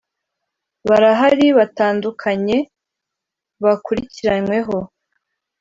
[0.89, 2.57] "barahari batandukanye
[3.63, 4.77] bakurikiranyweho